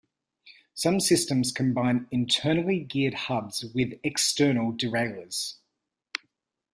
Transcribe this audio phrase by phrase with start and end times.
[0.73, 5.57] Some systems combine internally geared hubs with external derailleurs.